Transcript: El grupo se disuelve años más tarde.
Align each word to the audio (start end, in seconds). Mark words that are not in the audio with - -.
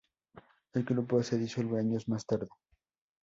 El 0.73 0.83
grupo 0.83 1.21
se 1.21 1.37
disuelve 1.37 1.77
años 1.79 2.07
más 2.09 2.25
tarde. 2.25 2.49